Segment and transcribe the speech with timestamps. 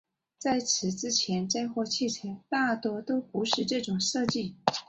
[0.39, 4.55] 在此之前载货汽车大多都不是这种设计。